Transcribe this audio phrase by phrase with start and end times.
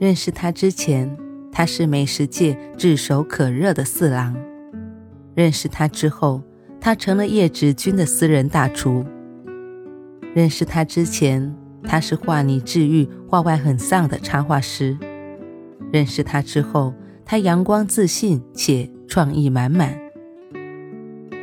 [0.00, 1.14] 认识他之前，
[1.52, 4.32] 他是美食界炙手可热的四郎；
[5.34, 6.42] 认识他之后，
[6.80, 9.04] 他成了叶芷君的私人大厨。
[10.34, 14.96] 认识他之前，他是画里治愈、画外很丧的插画师；
[15.92, 16.94] 认识他之后，
[17.26, 19.94] 他阳光自信且创意满满。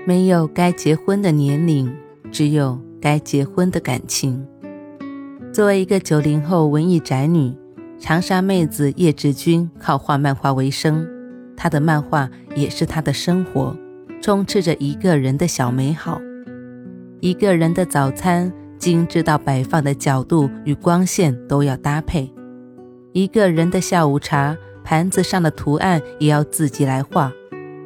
[0.07, 1.95] 没有该结婚的年龄，
[2.31, 4.43] 只有该结婚的感情。
[5.53, 7.53] 作为一个九零后文艺宅女。
[7.99, 11.07] 长沙妹子叶芷君靠画漫画为生，
[11.55, 13.75] 她的漫画也是她的生活，
[14.21, 16.21] 充斥着一个人的小美好。
[17.19, 22.31] 一个人的早餐，精致到摆放的角度与光线都要搭配；
[23.13, 27.31] 一个人的下午茶，盘子上的图案也要自己来画。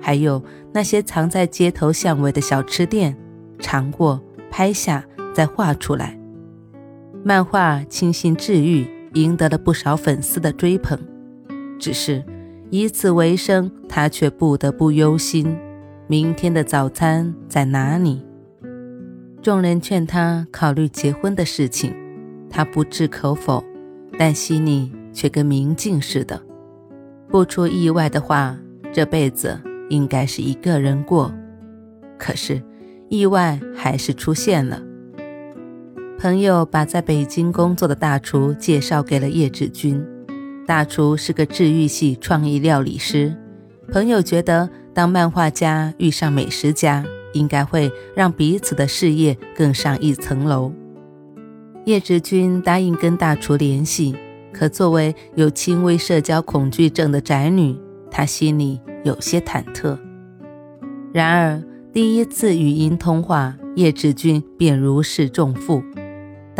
[0.02, 3.16] 还有那些藏在街头巷尾的小吃店，
[3.60, 6.20] 尝过、拍下再画出来。
[7.24, 8.86] 漫画清新治愈。
[9.14, 10.98] 赢得了不少粉丝的追捧，
[11.80, 12.24] 只是
[12.70, 15.58] 以此为生，他却不得不忧心
[16.08, 18.22] 明天的早餐在哪里。
[19.42, 21.94] 众人劝他考虑结婚的事情，
[22.50, 23.64] 他不置可否，
[24.18, 26.42] 但心里却跟明镜似的。
[27.28, 28.58] 不出意外的话，
[28.94, 29.60] 这辈子
[29.90, 31.34] 应该是一个人过。
[32.18, 32.62] 可是
[33.10, 34.82] 意外还是出现了。
[36.22, 40.06] 朋友把在北京工作的大厨介绍给了叶志军。
[40.68, 43.36] 大厨是个治愈系创意料理师。
[43.92, 47.04] 朋友觉得，当漫画家遇上美食家，
[47.34, 50.72] 应该会让彼此的事业更上一层楼。
[51.86, 54.16] 叶志军答应跟大厨联系，
[54.54, 57.76] 可作为有轻微社交恐惧症的宅女，
[58.12, 59.98] 她心里有些忐忑。
[61.12, 65.82] 然而，第一次语音通话，叶志军便如释重负。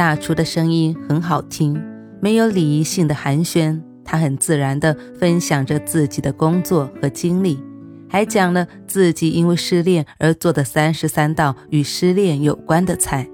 [0.02, 1.80] 大厨的声音很好听，
[2.20, 7.64] 没有礼仪性的寒暄，他很自然地分享着自己的工作和经历，
[8.10, 13.30] 还讲了自己因为失恋而做的三十三道与失恋有关的菜。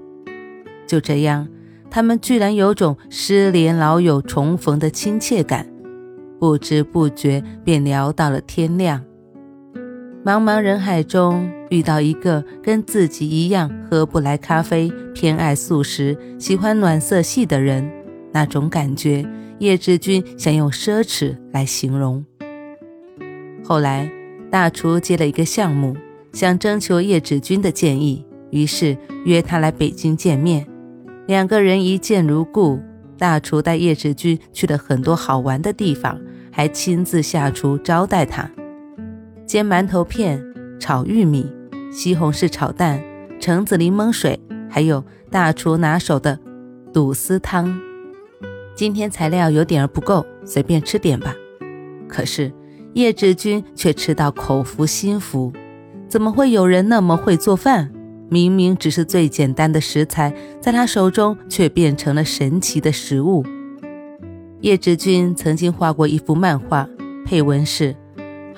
[0.86, 1.48] 就这样，
[1.90, 5.66] 他们居然有种失联老友重逢的亲切感，
[6.38, 9.02] 不知不觉便聊到了天亮。
[10.24, 17.88] 茫茫人海中遇到一个跟自己一样喝不来咖啡、偏爱素食、喜欢暖色系的人，
[18.32, 19.24] 那种感觉，
[19.58, 22.24] 叶志军想用奢侈来形容。
[23.64, 24.10] 后来，
[24.50, 25.96] 大厨接了一个项目，
[26.32, 30.66] 想征求叶志军的建议，于是约他来北京见面。
[31.26, 32.80] 两个人一见如故，
[33.16, 38.50] 大厨带叶志军去了很多好玩的地方，还亲自下厨招待他。
[39.48, 40.44] 煎馒头片、
[40.78, 41.50] 炒玉米、
[41.90, 43.02] 西红柿炒蛋、
[43.40, 44.38] 橙子柠檬水，
[44.68, 46.38] 还有大厨拿手的
[46.92, 47.80] 肚丝汤。
[48.74, 51.34] 今天材料有点儿不够，随便吃点吧。
[52.06, 52.52] 可是
[52.92, 55.50] 叶志军却吃到口服心服。
[56.08, 57.90] 怎么会有人那么会做饭？
[58.28, 63.42] 明明只是最简单的食材，在他手中却变成了神奇的食物。
[64.60, 66.86] 叶志军曾经画过一幅漫画，
[67.24, 67.96] 配文是。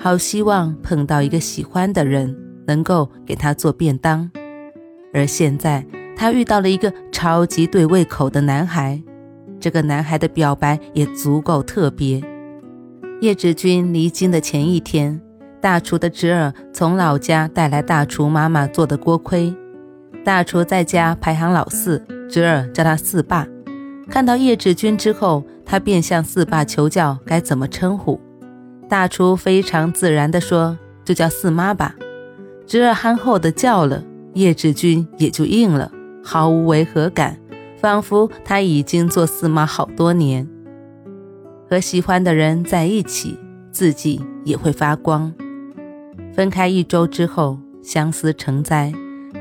[0.03, 2.35] 好希望碰到一个喜欢的人，
[2.65, 4.27] 能够给他做便当。
[5.13, 5.85] 而现在，
[6.17, 8.99] 他遇到了一个超级对胃口的男孩。
[9.59, 12.19] 这个男孩的表白也足够特别。
[13.21, 15.21] 叶芷君离京的前一天，
[15.61, 19.55] 大厨的侄儿从老家带来大厨妈妈做的锅盔。
[20.25, 23.47] 大厨在家排行老四，侄儿叫他四爸。
[24.09, 28.19] 看到叶芷君之后，他便向四爸求教该怎么称呼。
[28.91, 31.95] 大厨非常自然地说：“就叫四妈吧。”
[32.67, 34.03] 侄儿憨厚地叫了，
[34.33, 35.89] 叶志军也就应了，
[36.21, 37.39] 毫无违和感，
[37.77, 40.45] 仿佛他已经做四妈好多年。
[41.69, 43.39] 和喜欢的人在一起，
[43.71, 45.33] 自己也会发光。
[46.33, 48.91] 分开一周之后，相思成灾，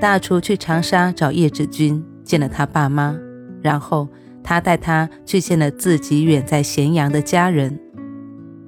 [0.01, 3.19] 大厨去长沙找叶志军，见了他爸妈，
[3.61, 4.07] 然后
[4.45, 7.77] 他带他去见了自己远在咸阳的家人。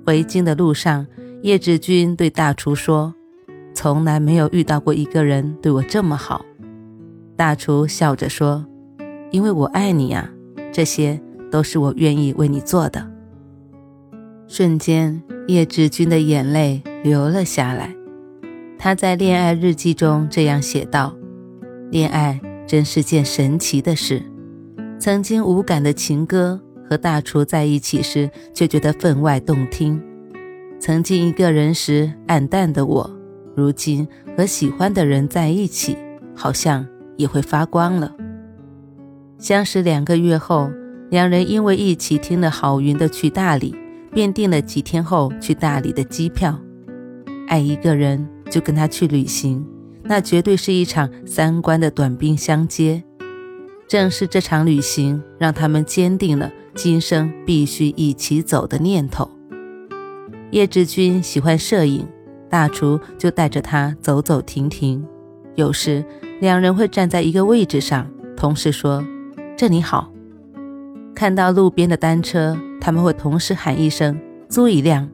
[0.04, 1.06] 回京的路上，
[1.42, 3.14] 叶志军对大厨说
[3.74, 6.44] ：“从来没有遇到过一个人对我这么好。”
[7.36, 8.66] 大厨笑着说
[9.30, 10.30] ：“因为我爱你呀，
[10.72, 11.20] 这些
[11.50, 13.10] 都是我愿意为你做的。”
[14.48, 17.94] 瞬间，叶志军的眼泪流了下来。
[18.78, 21.14] 他在恋爱日记中这样写道
[21.90, 24.22] ：“恋爱真是件神奇的事。
[24.98, 26.60] 曾经无感的情歌，
[26.92, 29.98] 和大厨在一起时却觉得分外动听；
[30.78, 33.10] 曾经一个人时暗淡的我，
[33.56, 34.06] 如今
[34.36, 35.96] 和喜欢的人在一起，
[36.36, 36.86] 好像
[37.16, 38.14] 也会发光了。”
[39.40, 40.70] 相识两个月后，
[41.08, 43.72] 两人因为一起听了郝云的《去大理》，
[44.12, 46.60] 便订了几天后去大理的机票。
[47.48, 48.28] 爱一个人。
[48.50, 49.66] 就跟他去旅行，
[50.04, 53.02] 那绝对是一场三观的短兵相接。
[53.92, 59.30] 正是这场旅行，让他们坚定了今生必须一起走的念头。
[60.50, 62.08] 叶志军喜欢摄影，
[62.48, 65.06] 大厨就带着他走走停停。
[65.56, 66.02] 有时
[66.40, 69.04] 两人会站在一个位置上，同时说
[69.58, 70.10] ：“这里好。”
[71.14, 74.18] 看到路边的单车，他们会同时喊一声
[74.48, 75.06] ：“租一辆。”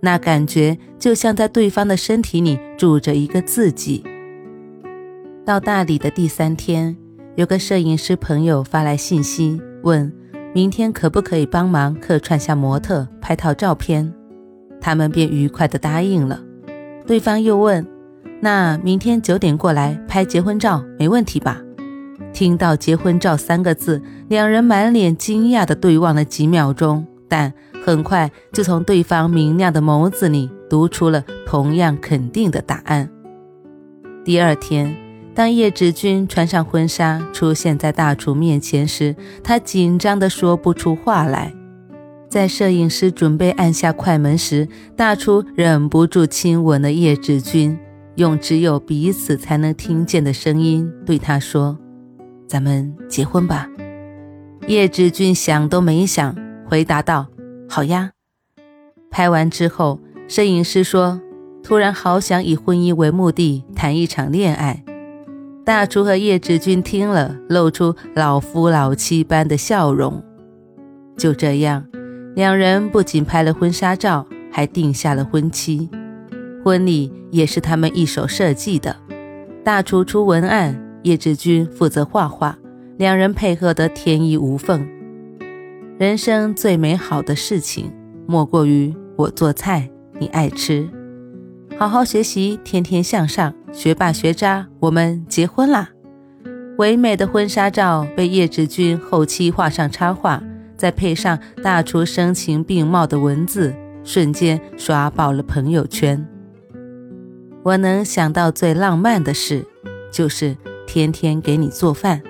[0.00, 4.02] 那感觉就像在对方的身体里住着一个自己。
[5.44, 6.96] 到大理的第三天，
[7.34, 10.12] 有个摄影师朋友发来信息，问
[10.54, 14.12] 明天可不可以帮忙客串下模特，拍套照片。
[14.80, 16.40] 他们便愉快地答应了。
[17.06, 17.86] 对方又问
[18.40, 21.60] ：“那明天九点过来拍结婚照，没问题吧？”
[22.34, 27.52] 听到“结婚照”三个字，两人满脸惊讶地对望了几秒钟，但。
[27.84, 33.10] 很快就从对方明亮的眸子里读出了同样肯定的答案。
[34.24, 34.96] 第二天，
[35.34, 41.52] 当叶芷君穿上婚纱出现在大厨面前时，他紧张的说不出话来。
[42.28, 47.78] 在摄影师准备按下快门时，大厨忍不住亲吻了叶芷君，
[48.16, 51.78] 用只有彼此才能听见的声音对他说
[52.46, 53.68] ：“咱们结婚吧。”
[54.68, 56.36] 叶芷君想都没想，
[56.66, 57.26] 回答道。
[57.68, 58.10] 好呀，
[59.10, 59.98] 拍完之后，
[60.28, 61.20] 摄影师说
[61.64, 64.84] ：“突然好想以婚姻为目的谈一场恋爱。”
[65.64, 70.20] 大厨和叶志军听了，露出老夫老妻般的笑容。
[71.16, 71.86] 就这样，
[72.34, 75.88] 两人不仅拍了婚纱照，还定下了婚期。
[76.64, 78.96] 婚礼也是他们一手设计的，
[79.64, 82.58] 大厨出文案，叶志军负责画画，
[82.96, 84.84] 两人配合得天衣无缝。
[85.96, 87.92] 人生最美好的事情，
[88.26, 89.88] 莫过于我做菜，
[90.18, 90.88] 你爱吃。
[91.82, 95.88] 好好学习，天天向上，学霸学渣，我们结婚啦！
[96.78, 100.40] 唯美的婚纱照被叶志军后期画上插画，
[100.76, 103.74] 再配上大厨声情并茂的文字，
[104.04, 106.24] 瞬间刷爆了朋友圈。
[107.64, 109.66] 我能想到最浪漫的事，
[110.12, 110.56] 就是
[110.86, 112.22] 天天给你做饭。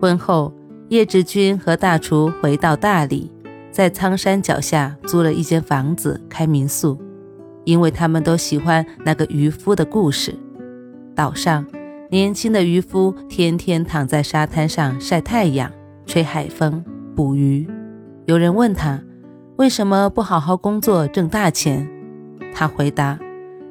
[0.00, 0.54] 婚后。
[0.90, 3.32] 叶志军和大厨回到大理，
[3.72, 6.96] 在苍山脚下租了一间房子开民宿，
[7.64, 10.34] 因为他们都喜欢那个渔夫的故事。
[11.14, 11.66] 岛上
[12.10, 15.70] 年轻的渔夫天天躺在沙滩上晒太阳、
[16.06, 16.84] 吹海风、
[17.14, 17.68] 捕鱼。
[18.26, 19.02] 有人问他
[19.56, 21.86] 为什么不好好工作挣大钱，
[22.54, 23.18] 他回答：“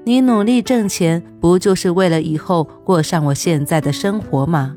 [0.05, 4.75] 你努力挣钱，不就是为了以后过上我现在的生活吗？”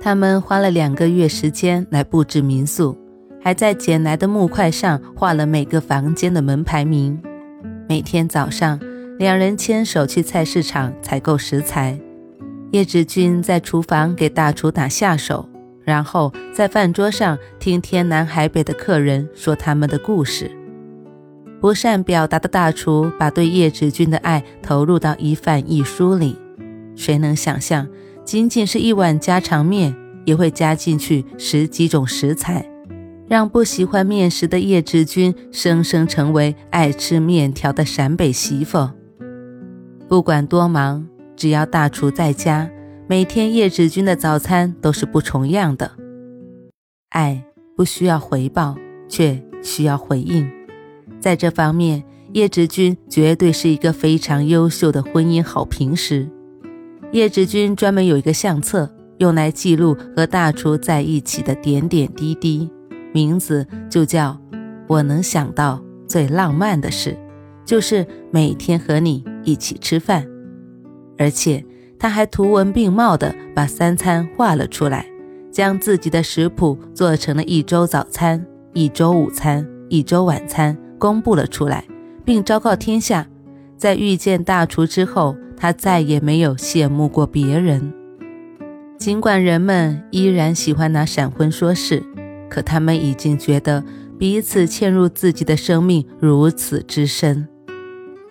[0.00, 2.96] 他们花了两个月时间来布置民宿，
[3.40, 7.18] 还在捡来的木块上画了每个房间的门牌名。
[7.86, 8.80] 每天早上，
[9.18, 11.98] 两人牵手去菜市场采购食材。
[12.72, 15.46] 叶志军在厨房给大厨打下手，
[15.84, 20.50] 然后在饭桌上听天南海北的客人说他们的故事。
[21.60, 26.36] 不善表达的大厨把对叶志军的爱投入到一饭一书里。
[26.96, 27.86] 谁能想象？
[28.24, 32.64] 仅仅是一碗家常面，也会加进去十几种食材，
[33.28, 38.90] 让不喜欢面食的叶志军生生成为爱吃面条的陕北媳妇。
[40.08, 42.70] 不管多忙，只要大厨在家，
[43.08, 45.92] 每天叶志军的早餐都是不重样的。
[47.08, 47.44] 爱
[47.76, 48.76] 不需要回报，
[49.08, 50.48] 却需要回应。
[51.20, 56.28] 在这方面，叶志军绝对是一个非常优秀的婚姻好评师。
[57.12, 62.68] 叶志军专门有一个相册，用来记录和大厨在一起的点点滴滴，
[63.14, 64.38] 名字就叫
[64.86, 67.16] “我能想到最浪漫的事，
[67.64, 70.26] 就是每天和你一起吃饭”。
[71.16, 71.64] 而且
[71.98, 75.06] 他还图文并茂地把三餐画了出来，
[75.50, 78.44] 将自己的食谱做成了一周早餐、
[78.74, 81.84] 一周午餐、一周晚餐公布了出来，
[82.22, 83.26] 并昭告天下。
[83.78, 85.34] 在遇见大厨之后。
[85.56, 87.90] 他再也没有羡慕过别人，
[88.98, 92.02] 尽管人们依然喜欢拿闪婚说事，
[92.54, 93.82] 可他们已经觉得
[94.16, 97.48] 彼此嵌入自己的生命如此之深。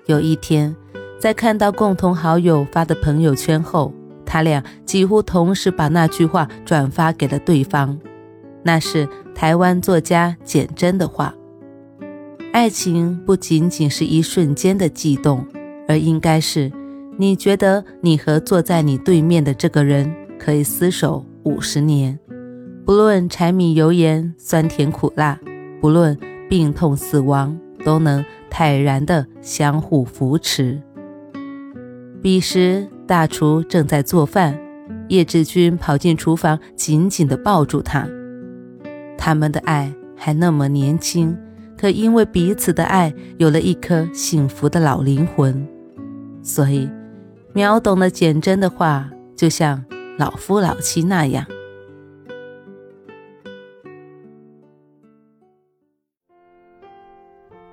[0.05, 0.73] 有一天，
[1.19, 3.93] 在看到共同好友发的朋友圈后，
[4.25, 7.99] 他俩几乎同时把那句话转发给了对方。
[8.63, 11.35] 那是台湾作家简真的话
[12.53, 15.45] ：“爱情不仅仅是一瞬间的悸动，
[15.85, 16.71] 而应该是
[17.17, 22.17] 你觉得你和坐在你对面的这个人可以厮守五十年，
[22.85, 25.39] 不论柴米油盐、酸甜苦辣，
[25.79, 26.17] 不论
[26.49, 30.81] 病痛死亡，都能泰然的相互扶持。”
[32.21, 34.59] 彼时，大厨正在做饭，
[35.07, 38.05] 叶志军跑进厨房，紧紧地抱住他。
[39.17, 41.37] 他们的爱还那么年轻，
[41.77, 45.65] 可因为彼此的爱，有了一颗幸福的老灵魂。
[46.41, 46.89] 所以，
[47.53, 49.85] 秒懂了简真的话，就像
[50.17, 51.45] 老夫老妻那样。